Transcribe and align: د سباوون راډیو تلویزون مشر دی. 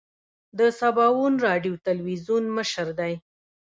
د 0.57 0.59
سباوون 0.79 1.33
راډیو 1.47 1.73
تلویزون 1.87 2.43
مشر 2.57 2.87
دی. 2.99 3.13